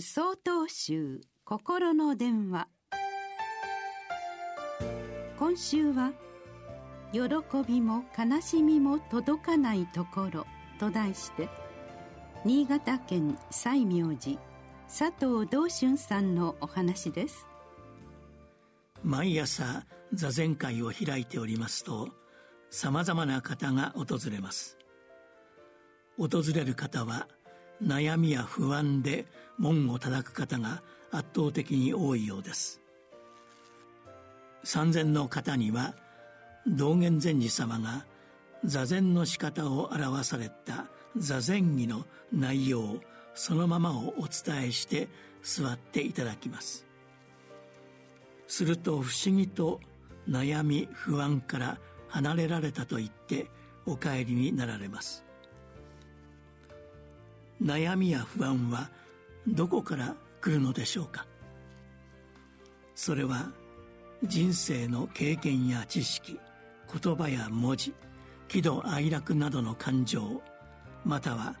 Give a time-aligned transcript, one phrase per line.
[0.00, 2.66] 総統集心の電話。
[5.38, 6.12] 今週は
[7.14, 7.22] 「喜
[7.64, 10.46] びも悲しみも届かないところ」
[10.80, 11.48] と題して
[12.44, 14.40] 新潟県西明寺
[14.88, 17.46] 佐藤道春さんのお話です。
[19.04, 22.08] 毎朝座禅会を開いておりますと
[22.68, 24.76] さまざまな方が訪れます。
[26.18, 27.28] 訪れる方は
[27.80, 29.26] 悩みや不安で
[29.58, 32.80] 門を叩く方が圧倒的に多いようです。
[34.64, 35.94] 三千の方には
[36.66, 38.06] 道元禅師様が
[38.64, 40.86] 座禅の仕方を表された
[41.16, 42.98] 座禅儀の内容
[43.34, 45.08] そのままをお伝えして
[45.42, 46.86] 座っていただきます。
[48.46, 49.80] すると不思議と
[50.28, 51.78] 悩み不安から
[52.08, 53.46] 離れられたと言って
[53.86, 55.24] お帰りになられます。
[57.62, 58.90] 悩みや不安は
[59.46, 61.26] どこから来るのでしょうか？
[62.94, 63.50] それは
[64.22, 66.38] 人生の経験や知識
[67.02, 67.94] 言葉や文字
[68.48, 70.40] 喜怒哀楽などの感情
[71.04, 71.56] または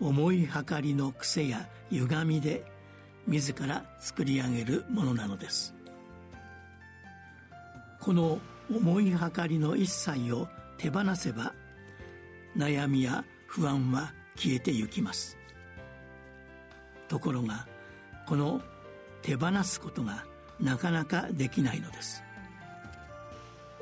[0.00, 2.64] 思いはかりの癖や歪みで
[3.26, 5.74] 自ら作り上げるものなのです。
[8.00, 8.38] この
[8.70, 11.52] 思いはかりの一切を手放せば
[12.56, 15.36] 悩みや不安は消えてゆきます。
[17.08, 17.66] ところが
[18.26, 18.60] この
[19.22, 20.24] 手放すことが
[20.60, 22.22] なかなかできないのです。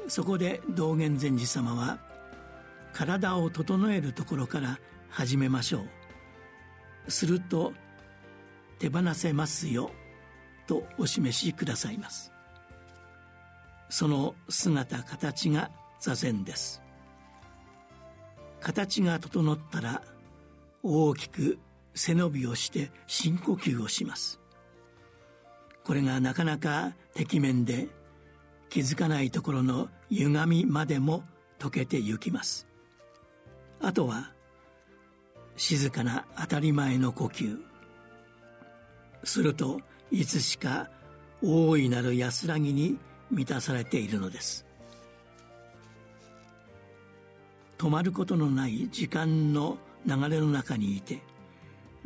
[0.09, 1.99] そこで道元禅師様は
[2.93, 4.79] 体を整えるところから
[5.11, 5.81] 始めましょ
[7.07, 7.11] う。
[7.11, 7.73] すると
[8.79, 9.91] 手放せますよ
[10.67, 12.33] とお示しくださいます。
[13.89, 16.83] その姿形が座禅です。
[18.61, 20.03] 形が整ったら
[20.83, 21.59] 大きく
[21.97, 24.39] 背伸びをして深呼吸をします。
[25.83, 27.89] これがなかなかてきめんで
[28.69, 31.25] 気づかないところの歪みまでも
[31.59, 32.69] 溶けてゆきます。
[33.81, 34.33] あとは
[35.57, 37.59] 静かな当たり前の呼吸。
[39.25, 40.91] するといつしか
[41.43, 42.99] 大いなる安らぎに
[43.31, 44.67] 満たされているのです。
[47.79, 51.23] 止まることのない時間の流れの中にいて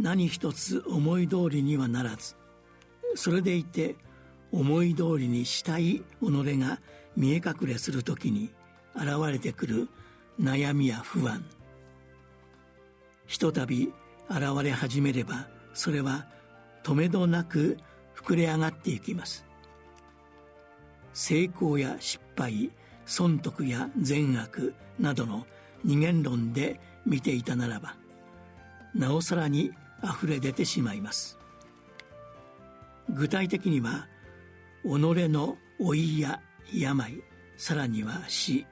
[0.01, 2.35] 何一つ思い通りにはならず。
[3.15, 3.97] それでいて
[4.51, 6.81] 思い通りにしたい己が
[7.17, 8.51] 見え隠れする時に
[8.97, 9.89] 現れてくる
[10.41, 11.45] 悩みや不安。
[13.27, 13.93] ひとたび
[14.31, 16.27] 現れ始めればそれは
[16.83, 17.77] 止めどなく
[18.17, 19.45] 膨れ上がっていきます。
[21.13, 22.71] 成功や失敗
[23.05, 25.47] 損得や善悪などの
[25.85, 27.97] 二元論で見ていたならば
[28.95, 29.73] なおさらに
[30.03, 31.39] 溢れ出てしまいます。
[33.09, 34.07] 具体的には
[34.85, 36.41] 己の老いや
[36.73, 37.23] 病
[37.57, 38.67] さらには死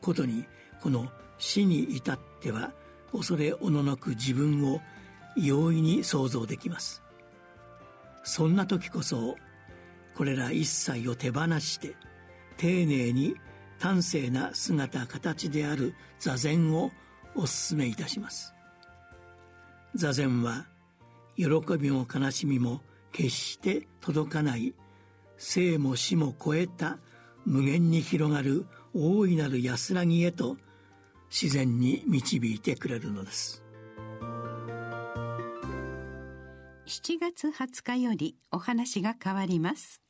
[0.00, 0.44] ことに
[0.82, 1.08] この
[1.38, 2.72] 死に至っては
[3.12, 4.80] 恐れおののく自分を
[5.36, 7.02] 容易に想像できます。
[8.24, 9.36] そんな時こそ
[10.16, 11.94] これら一切を手放して
[12.56, 13.36] 丁寧に
[13.78, 16.90] 端正な姿形である座禅を
[17.34, 18.55] お勧めいたします。
[19.96, 20.66] 座禅は
[21.36, 21.46] 喜
[21.78, 24.74] びも悲しみも決して届かない。
[25.38, 26.98] 生も死も超えた
[27.44, 30.56] 無限に広がる大いなる安らぎへと
[31.30, 33.62] 自然に導いてくれるのです。
[36.86, 40.05] 7月20日よりお話が変わります。